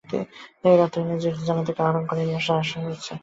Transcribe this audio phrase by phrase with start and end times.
[0.65, 3.13] এর অর্থ এ নয় যে, এটি জান্নাত থেকে আহরণ করে নিয়ে আসা হয়েছে।